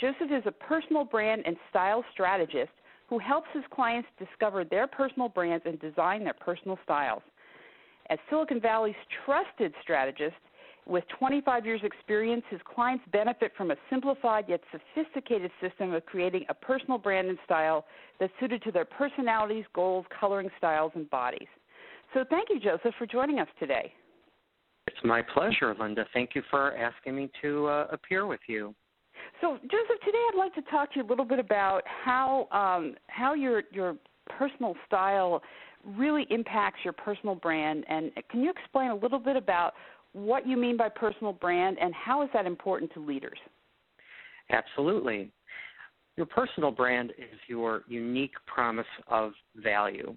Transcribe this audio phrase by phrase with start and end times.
[0.00, 2.72] Joseph is a personal brand and style strategist
[3.08, 7.22] who helps his clients discover their personal brands and design their personal styles.
[8.10, 10.36] As Silicon Valley's trusted strategist,
[10.86, 16.44] with 25 years' experience, his clients benefit from a simplified yet sophisticated system of creating
[16.50, 17.86] a personal brand and style
[18.20, 21.48] that's suited to their personalities, goals, coloring styles, and bodies.
[22.12, 23.92] So, thank you, Joseph, for joining us today.
[24.86, 26.04] It's my pleasure, Linda.
[26.12, 28.74] Thank you for asking me to uh, appear with you.
[29.40, 32.94] So, Joseph, today I'd like to talk to you a little bit about how um,
[33.08, 33.96] how your your
[34.38, 35.42] personal style
[35.84, 39.74] really impacts your personal brand, and can you explain a little bit about
[40.14, 43.38] what you mean by personal brand and how is that important to leaders?
[44.50, 45.30] Absolutely.
[46.16, 50.14] Your personal brand is your unique promise of value.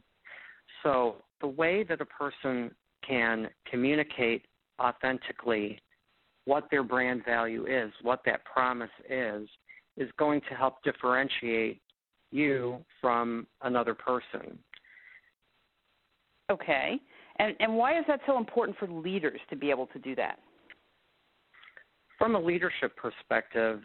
[0.84, 2.72] So, the way that a person
[3.06, 4.46] can communicate
[4.80, 5.80] authentically
[6.48, 9.50] what their brand value is, what that promise is,
[9.98, 11.82] is going to help differentiate
[12.32, 14.58] you from another person.
[16.50, 17.00] Okay.
[17.40, 20.40] And and why is that so important for leaders to be able to do that?
[22.18, 23.82] From a leadership perspective,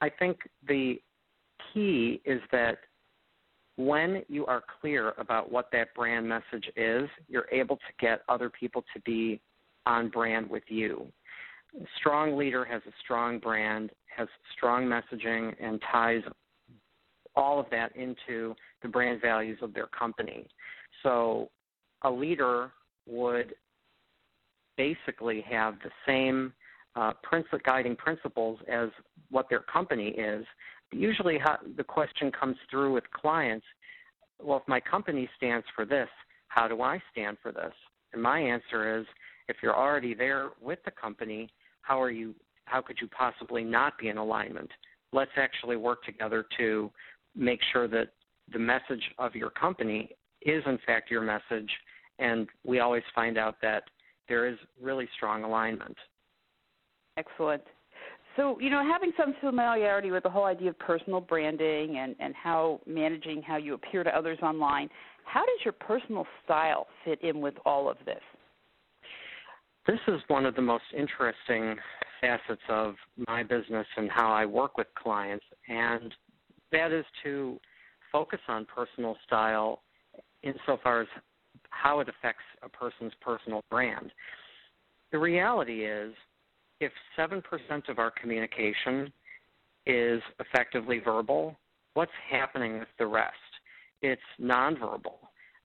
[0.00, 1.00] I think the
[1.72, 2.78] key is that
[3.76, 8.50] when you are clear about what that brand message is, you're able to get other
[8.50, 9.40] people to be
[9.86, 11.06] on brand with you.
[11.96, 16.22] Strong leader has a strong brand, has strong messaging, and ties
[17.36, 20.46] all of that into the brand values of their company.
[21.02, 21.50] So
[22.02, 22.70] a leader
[23.06, 23.54] would
[24.76, 26.52] basically have the same
[26.96, 28.88] uh, principle, guiding principles as
[29.30, 30.46] what their company is.
[30.92, 33.66] Usually, how, the question comes through with clients
[34.42, 36.08] well, if my company stands for this,
[36.48, 37.72] how do I stand for this?
[38.12, 39.06] And my answer is
[39.48, 41.48] if you're already there with the company,
[41.84, 42.34] how are you
[42.66, 44.70] how could you possibly not be in alignment?
[45.12, 46.90] Let's actually work together to
[47.36, 48.08] make sure that
[48.52, 50.10] the message of your company
[50.42, 51.70] is in fact your message
[52.18, 53.84] and we always find out that
[54.28, 55.96] there is really strong alignment.
[57.16, 57.62] Excellent.
[58.36, 62.34] So, you know, having some familiarity with the whole idea of personal branding and, and
[62.34, 64.88] how managing how you appear to others online,
[65.24, 68.20] how does your personal style fit in with all of this?
[69.86, 71.76] This is one of the most interesting
[72.20, 72.94] facets of
[73.28, 76.14] my business and how I work with clients, and
[76.72, 77.58] that is to
[78.10, 79.82] focus on personal style
[80.42, 81.08] insofar as
[81.68, 84.10] how it affects a person's personal brand.
[85.12, 86.14] The reality is,
[86.80, 87.42] if 7%
[87.88, 89.12] of our communication
[89.86, 91.56] is effectively verbal,
[91.92, 93.36] what's happening with the rest?
[94.00, 95.18] It's nonverbal.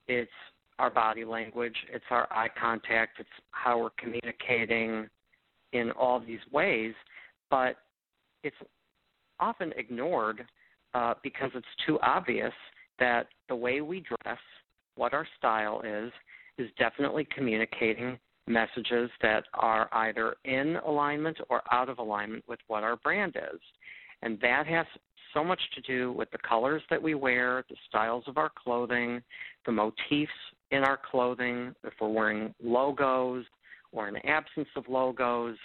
[0.07, 0.29] It's
[0.79, 5.07] our body language, it's our eye contact, it's how we're communicating
[5.73, 6.93] in all these ways,
[7.51, 7.75] but
[8.43, 8.55] it's
[9.39, 10.45] often ignored
[10.93, 12.53] uh, because it's too obvious
[12.99, 14.39] that the way we dress,
[14.95, 16.11] what our style is,
[16.57, 22.83] is definitely communicating messages that are either in alignment or out of alignment with what
[22.83, 23.59] our brand is.
[24.21, 24.85] And that has
[25.33, 29.21] so much to do with the colors that we wear, the styles of our clothing,
[29.65, 30.31] the motifs
[30.71, 33.45] in our clothing, if we're wearing logos
[33.91, 35.57] or an absence of logos.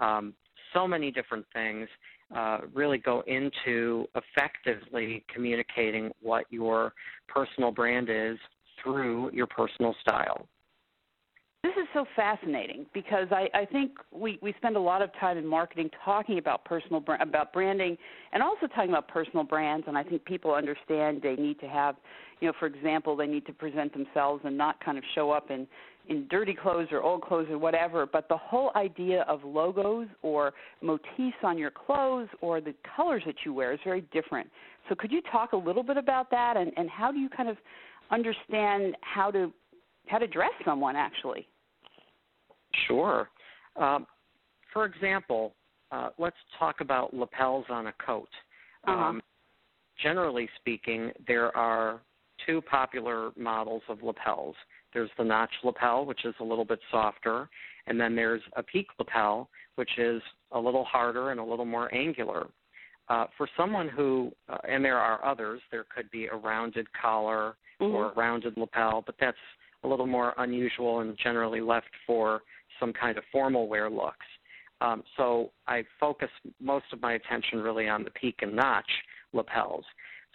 [0.00, 0.34] Um,
[0.74, 1.88] so many different things
[2.34, 6.92] uh, really go into effectively communicating what your
[7.26, 8.38] personal brand is
[8.82, 10.46] through your personal style.
[11.64, 15.36] This is so fascinating because I, I think we, we spend a lot of time
[15.36, 17.98] in marketing talking about personal about branding
[18.32, 21.96] and also talking about personal brands and I think people understand they need to have
[22.40, 25.50] you know for example they need to present themselves and not kind of show up
[25.50, 25.66] in
[26.08, 28.06] in dirty clothes or old clothes or whatever.
[28.06, 33.36] But the whole idea of logos or motifs on your clothes or the colors that
[33.44, 34.48] you wear is very different.
[34.88, 36.56] So could you talk a little bit about that?
[36.56, 37.58] And, and how do you kind of
[38.10, 39.52] understand how to
[40.08, 41.46] how to dress someone actually.
[42.86, 43.28] Sure.
[43.76, 44.06] Um,
[44.72, 45.54] for example,
[45.90, 48.28] uh, let's talk about lapels on a coat.
[48.86, 48.96] Uh-huh.
[48.96, 49.22] Um,
[50.02, 52.00] generally speaking, there are
[52.46, 54.54] two popular models of lapels.
[54.94, 57.48] There's the notch lapel, which is a little bit softer,
[57.86, 60.22] and then there's a peak lapel, which is
[60.52, 62.46] a little harder and a little more angular.
[63.08, 67.56] uh, for someone who, uh, and there are others, there could be a rounded collar
[67.80, 67.94] mm-hmm.
[67.94, 69.36] or a rounded lapel, but that's
[69.88, 72.42] a little more unusual and generally left for
[72.78, 74.26] some kind of formal wear looks.
[74.80, 76.28] Um, so I focus
[76.60, 78.90] most of my attention really on the peak and notch
[79.32, 79.84] lapels.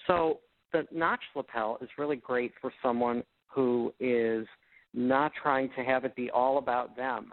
[0.08, 0.40] So
[0.74, 4.46] the notch lapel is really great for someone who is
[4.94, 7.32] not trying to have it be all about them.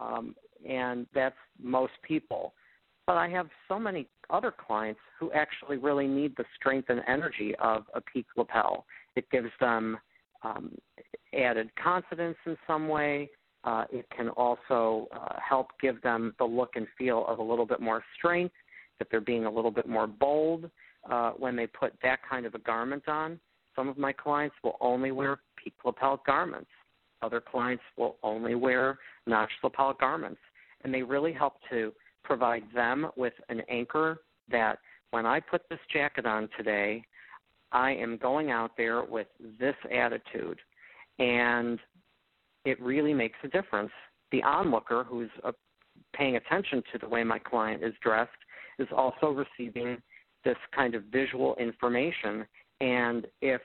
[0.00, 0.34] Um,
[0.68, 2.54] and that's most people.
[3.06, 7.54] But I have so many other clients who actually really need the strength and energy
[7.60, 8.86] of a peak lapel.
[9.16, 9.98] It gives them
[10.42, 10.72] um,
[11.34, 13.30] added confidence in some way.
[13.64, 17.66] Uh, it can also uh, help give them the look and feel of a little
[17.66, 18.54] bit more strength,
[18.98, 20.70] that they're being a little bit more bold
[21.10, 23.40] uh, when they put that kind of a garment on.
[23.74, 26.70] Some of my clients will only wear peak lapel garments.
[27.22, 30.40] Other clients will only wear notch lapel garments.
[30.82, 31.92] And they really help to
[32.22, 34.18] provide them with an anchor
[34.50, 34.78] that
[35.10, 37.02] when I put this jacket on today,
[37.72, 39.26] I am going out there with
[39.58, 40.58] this attitude.
[41.18, 41.78] And
[42.64, 43.90] it really makes a difference.
[44.32, 45.52] The onlooker who's uh,
[46.14, 48.30] paying attention to the way my client is dressed
[48.78, 49.98] is also receiving
[50.44, 52.44] this kind of visual information.
[52.80, 53.60] And if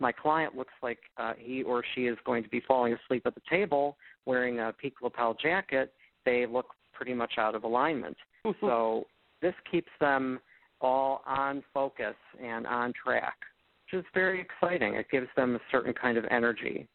[0.00, 3.34] my client looks like uh, he or she is going to be falling asleep at
[3.34, 3.96] the table
[4.26, 5.92] wearing a peak lapel jacket,
[6.24, 8.16] they look pretty much out of alignment.
[8.60, 9.04] so
[9.42, 10.40] this keeps them
[10.80, 13.36] all on focus and on track,
[13.92, 14.94] which is very exciting.
[14.94, 16.88] It gives them a certain kind of energy.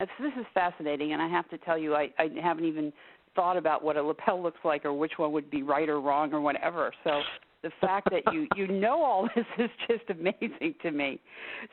[0.00, 2.92] This is fascinating, and I have to tell you, I, I haven't even
[3.34, 6.32] thought about what a lapel looks like or which one would be right or wrong
[6.32, 6.92] or whatever.
[7.04, 7.20] So
[7.62, 11.20] the fact that you you know all this is just amazing to me.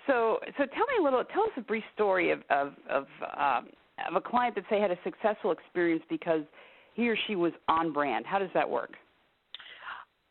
[0.08, 1.24] So so tell me a little.
[1.24, 3.06] Tell us a brief story of of of,
[3.38, 3.70] um,
[4.08, 6.42] of a client that say had a successful experience because
[6.96, 8.26] he or she was on brand.
[8.26, 8.94] How does that work?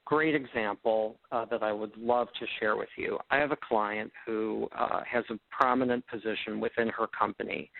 [0.04, 3.18] Great example uh, that I would love to share with you.
[3.30, 7.70] I have a client who uh, has a prominent position within her company.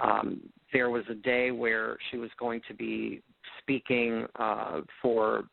[0.00, 0.40] Um,
[0.72, 3.22] there was a day where she was going to be
[3.60, 5.44] speaking uh, for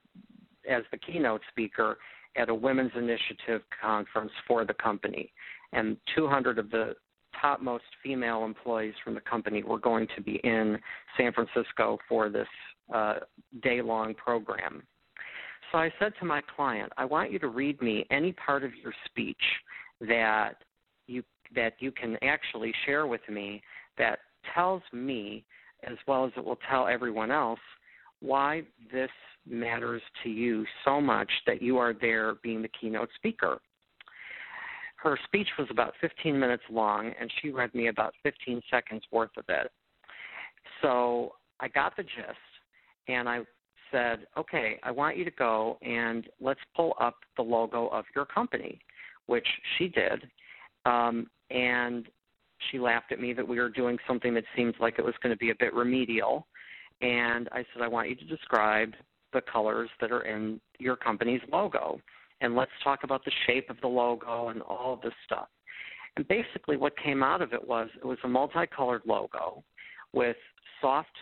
[0.69, 1.97] as the keynote speaker
[2.37, 5.31] at a women's initiative conference for the company,
[5.73, 6.95] and 200 of the
[7.41, 10.77] topmost female employees from the company were going to be in
[11.17, 12.47] San Francisco for this
[12.93, 13.15] uh,
[13.61, 14.83] day long program.
[15.71, 18.71] So I said to my client, I want you to read me any part of
[18.81, 19.41] your speech
[20.01, 20.55] that
[21.07, 21.23] you
[21.53, 23.61] that you can actually share with me
[23.97, 24.19] that
[24.53, 25.43] tells me
[25.83, 27.59] as well as it will tell everyone else
[28.19, 29.09] why this
[29.47, 33.59] matters to you so much that you are there being the keynote speaker.
[34.97, 39.37] Her speech was about 15 minutes long, and she read me about 15 seconds worth
[39.37, 39.71] of it.
[40.81, 42.39] So I got the gist,
[43.07, 43.41] and I
[43.95, 48.25] said, okay, I want you to go and let's pull up the logo of your
[48.25, 48.79] company,
[49.27, 49.47] which
[49.77, 50.27] she did.
[50.85, 52.05] Um, and
[52.69, 55.33] she laughed at me that we were doing something that seemed like it was going
[55.33, 56.45] to be a bit remedial.
[57.01, 58.93] And I said, I want you to describe
[59.31, 61.99] the colors that are in your company's logo.
[62.41, 65.47] And let's talk about the shape of the logo and all of this stuff.
[66.17, 69.63] And basically, what came out of it was it was a multicolored logo
[70.13, 70.37] with
[70.81, 71.15] soft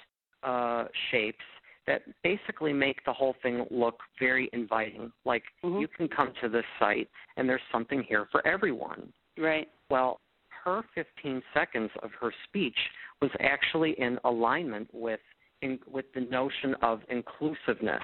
[0.43, 1.43] uh, shapes
[1.87, 5.11] that basically make the whole thing look very inviting.
[5.25, 5.79] Like mm-hmm.
[5.79, 9.11] you can come to this site and there's something here for everyone.
[9.37, 9.67] Right.
[9.89, 10.19] Well,
[10.63, 12.77] her 15 seconds of her speech
[13.21, 15.19] was actually in alignment with
[15.61, 18.03] in, with the notion of inclusiveness.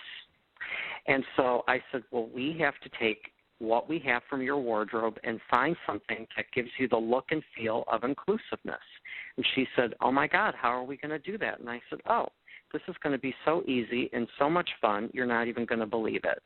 [1.07, 5.17] And so I said, well, we have to take what we have from your wardrobe
[5.23, 8.79] and find something that gives you the look and feel of inclusiveness.
[9.35, 11.59] And she said, oh my God, how are we going to do that?
[11.59, 12.27] And I said, oh,
[12.71, 15.79] this is going to be so easy and so much fun, you're not even going
[15.79, 16.41] to believe it.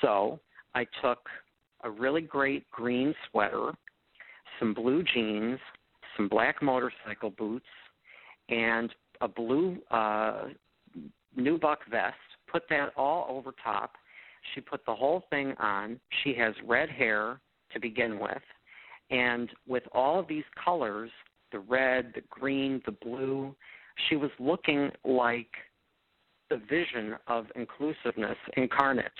[0.00, 0.38] So
[0.74, 1.20] I took
[1.84, 3.72] a really great green sweater,
[4.58, 5.58] some blue jeans,
[6.16, 7.66] some black motorcycle boots,
[8.48, 10.44] and a blue uh,
[11.38, 12.16] nubuck vest,
[12.50, 13.92] put that all over top.
[14.54, 16.00] She put the whole thing on.
[16.22, 17.40] She has red hair
[17.72, 18.42] to begin with.
[19.10, 21.10] And with all of these colors,
[21.52, 23.54] the red, the green, the blue,
[24.08, 25.50] she was looking like
[26.50, 29.12] the vision of inclusiveness incarnate.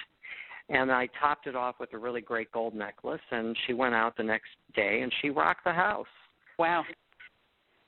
[0.71, 4.17] And I topped it off with a really great gold necklace, and she went out
[4.17, 6.07] the next day and she rocked the house.
[6.59, 6.85] Wow.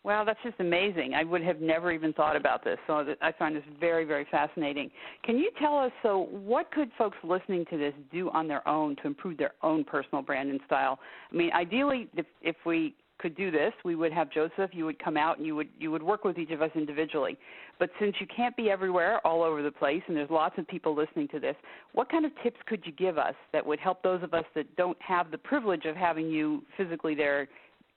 [0.03, 1.13] Wow, that's just amazing.
[1.13, 2.79] I would have never even thought about this.
[2.87, 4.91] So I find this very, very fascinating.
[5.25, 8.97] Can you tell us, so what could folks listening to this do on their own
[8.97, 10.99] to improve their own personal brand and style?
[11.31, 14.71] I mean, ideally, if, if we could do this, we would have Joseph.
[14.73, 17.39] You would come out and you would you would work with each of us individually.
[17.79, 20.95] But since you can't be everywhere, all over the place, and there's lots of people
[20.95, 21.57] listening to this,
[21.93, 24.75] what kind of tips could you give us that would help those of us that
[24.77, 27.49] don't have the privilege of having you physically there,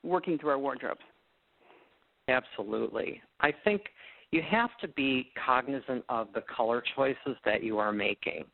[0.03, 1.01] working through our wardrobes?
[2.29, 3.21] Absolutely.
[3.41, 3.81] I think
[4.31, 8.45] you have to be cognizant of the color choices that you are making.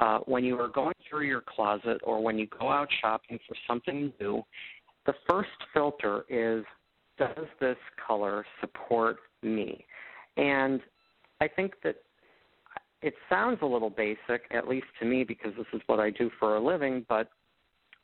[0.00, 3.54] Uh, when you are going through your closet or when you go out shopping for
[3.68, 4.42] something new,
[5.06, 6.64] the first filter is
[7.18, 9.84] does this color support me?
[10.36, 10.80] And
[11.40, 11.96] I think that
[13.02, 16.30] it sounds a little basic, at least to me, because this is what I do
[16.40, 17.28] for a living, but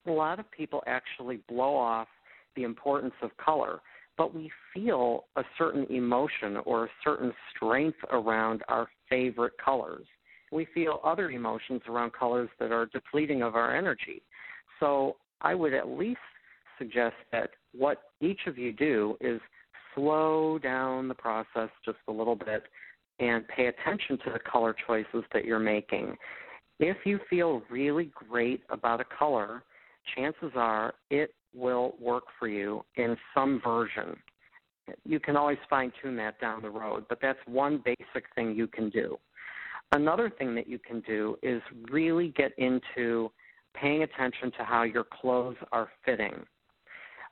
[0.07, 2.09] a lot of people actually blow off
[2.55, 3.81] the importance of color.
[4.17, 10.07] But we feel a certain emotion or a certain strength around our favorite colors.
[10.53, 14.23] We feel other emotions around colors that are depleting of our energy.
[14.81, 16.19] So I would at least
[16.81, 19.41] suggest that what each of you do is
[19.95, 22.65] slow down the process just a little bit
[23.21, 26.17] and pay attention to the color choices that you're making.
[26.79, 29.63] If you feel really great about a color,
[30.17, 34.17] chances are it will work for you in some version.
[35.05, 38.67] You can always fine tune that down the road, but that's one basic thing you
[38.67, 39.19] can do.
[39.93, 41.61] Another thing that you can do is
[41.91, 43.31] really get into
[43.75, 46.35] paying attention to how your clothes are fitting.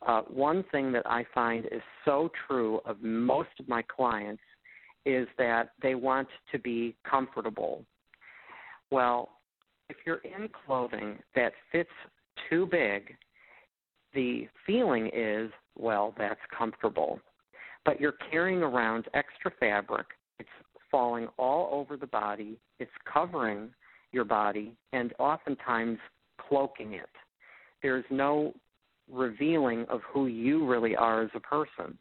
[0.06, 4.42] Uh, one thing that I find is so true of most of my clients
[5.04, 7.84] is that they want to be comfortable.
[8.90, 9.30] Well,
[9.88, 11.90] if you're in clothing that fits
[12.48, 13.14] too big,
[14.14, 17.20] the feeling is, well, that's comfortable.
[17.84, 20.06] But you're carrying around extra fabric.
[20.38, 20.48] It's
[20.90, 23.70] falling all over the body, it's covering
[24.12, 25.98] your body, and oftentimes
[26.48, 27.10] cloaking it.
[27.82, 28.54] There's no
[29.10, 31.98] revealing of who you really are as a person.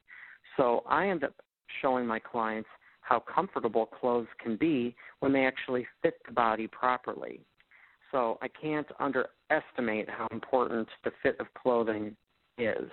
[0.56, 1.34] So I end up
[1.82, 2.70] showing my clients
[3.02, 7.40] how comfortable clothes can be when they actually fit the body properly.
[8.12, 12.16] So I can't underestimate how important the fit of clothing
[12.58, 12.90] is.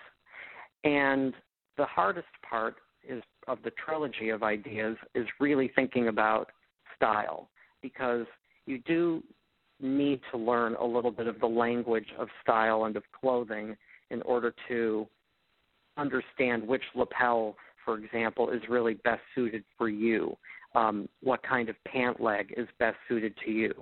[0.85, 1.35] And
[1.77, 2.77] the hardest part
[3.09, 6.51] is of the trilogy of ideas is really thinking about
[6.97, 7.49] style
[7.83, 8.27] because
[8.67, 9.23] you do
[9.81, 13.77] need to learn a little bit of the language of style and of clothing
[14.15, 15.07] in order to
[15.99, 20.35] understand which lapel, for example, is really best suited for you.
[20.75, 23.73] Um, what kind of pant leg is best suited to you?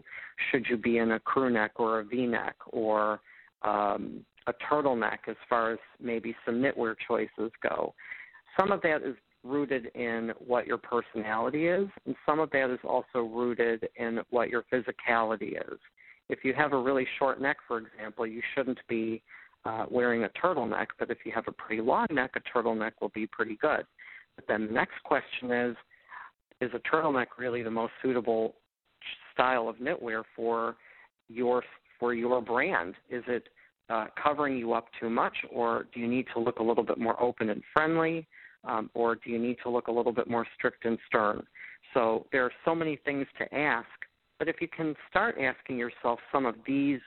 [0.51, 3.21] Should you be in a crew neck or a V neck or
[3.63, 7.95] um, a turtleneck as far as maybe some knitwear choices go?
[8.59, 12.79] Some of that is rooted in what your personality is, and some of that is
[12.85, 15.79] also rooted in what your physicality is.
[16.29, 19.23] If you have a really short neck, for example, you shouldn't be
[19.65, 23.11] uh, wearing a turtleneck, but if you have a pretty long neck, a turtleneck will
[23.11, 23.85] be pretty good.
[24.37, 25.77] But then the next question is
[26.61, 28.55] is a turtleneck really the most suitable
[29.33, 30.77] style of knitwear for
[31.29, 31.63] your
[31.99, 32.95] for your brand?
[33.11, 33.49] Is it
[33.89, 36.99] uh, covering you up too much, or do you need to look a little bit
[36.99, 38.27] more open and friendly,
[38.65, 41.45] um, or do you need to look a little bit more strict and stern?
[41.95, 43.89] So there are so many things to ask,
[44.39, 47.01] but if you can start asking yourself some of these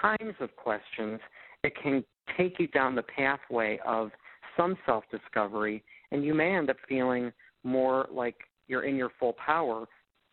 [0.00, 1.20] kinds of questions,
[1.68, 2.02] it can
[2.36, 4.10] take you down the pathway of
[4.56, 7.30] some self discovery, and you may end up feeling
[7.62, 8.36] more like
[8.68, 9.86] you're in your full power,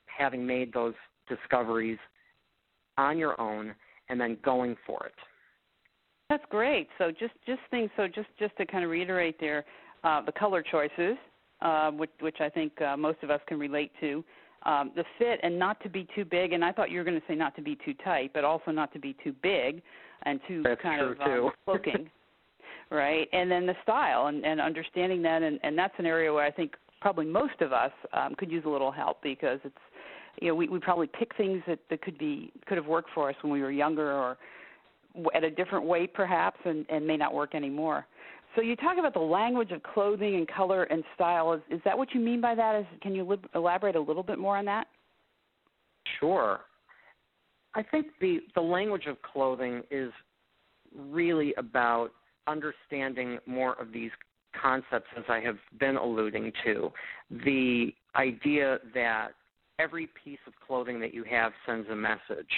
[0.05, 0.93] having made those
[1.27, 1.97] discoveries
[2.97, 3.75] on your own
[4.07, 5.13] and then going for it.
[6.29, 6.87] That's great.
[6.97, 7.89] So just just things.
[7.97, 9.65] So just just to kind of reiterate there,
[10.03, 11.17] uh, the color choices,
[11.61, 14.23] uh, which which I think uh, most of us can relate to,
[14.65, 16.53] um, the fit and not to be too big.
[16.53, 18.71] And I thought you were going to say not to be too tight, but also
[18.71, 19.81] not to be too big
[20.23, 22.09] and too That's kind of um, cloaking.
[22.89, 26.43] right, and then the style and, and understanding that, and, and that's an area where
[26.43, 29.75] I think probably most of us um, could use a little help because it's
[30.41, 33.29] you know we, we probably pick things that, that could be could have worked for
[33.29, 34.37] us when we were younger or
[35.33, 38.05] at a different weight perhaps and, and may not work anymore.
[38.55, 41.53] So you talk about the language of clothing and color and style.
[41.53, 42.79] Is, is that what you mean by that?
[42.79, 44.87] Is, can you elaborate a little bit more on that?
[46.19, 46.61] Sure.
[47.73, 50.11] I think the, the language of clothing is
[50.97, 52.11] really about
[52.47, 54.11] understanding more of these
[54.59, 56.91] concepts as I have been alluding to.
[57.29, 59.29] The idea that
[59.79, 62.49] every piece of clothing that you have sends a message,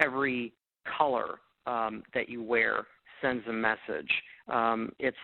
[0.00, 0.52] every
[0.98, 2.86] color um, that you wear
[3.22, 4.10] sends a message.
[4.48, 5.16] Um, it's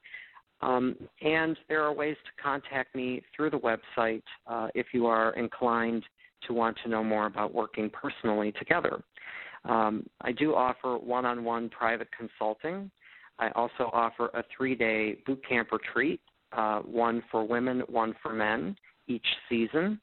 [0.62, 5.34] Um, and there are ways to contact me through the website uh, if you are
[5.34, 6.04] inclined
[6.46, 9.02] to want to know more about working personally together.
[9.64, 12.90] Um, I do offer one on one private consulting.
[13.38, 16.20] I also offer a three day boot camp retreat,
[16.52, 18.76] uh, one for women, one for men,
[19.08, 20.00] each season.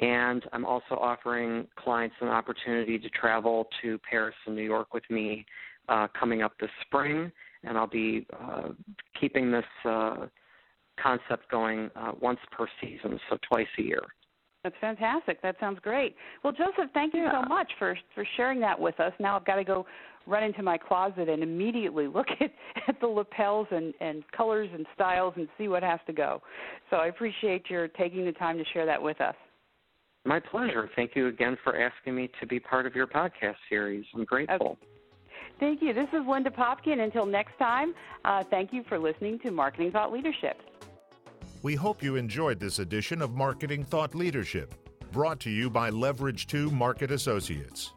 [0.00, 5.02] And I'm also offering clients an opportunity to travel to Paris and New York with
[5.10, 5.44] me
[5.88, 7.32] uh, coming up this spring.
[7.64, 8.68] And I'll be uh,
[9.20, 10.26] keeping this uh,
[11.02, 14.02] concept going uh, once per season, so twice a year.
[14.64, 15.40] That's fantastic.
[15.42, 16.16] That sounds great.
[16.42, 17.42] Well, Joseph, thank you yeah.
[17.42, 19.12] so much for for sharing that with us.
[19.20, 19.86] Now I've got to go
[20.26, 22.52] run into my closet and immediately look at,
[22.86, 26.42] at the lapels and, and colors and styles and see what has to go.
[26.90, 29.34] So I appreciate your taking the time to share that with us.
[30.24, 30.90] My pleasure.
[30.94, 34.04] Thank you again for asking me to be part of your podcast series.
[34.14, 34.76] I'm grateful.
[34.82, 34.97] Okay.
[35.60, 35.92] Thank you.
[35.92, 36.98] This is Linda Popky.
[36.98, 37.94] Until next time,
[38.24, 40.62] uh, thank you for listening to Marketing Thought Leadership.
[41.62, 44.74] We hope you enjoyed this edition of Marketing Thought Leadership,
[45.10, 47.92] brought to you by Leverage 2 Market Associates.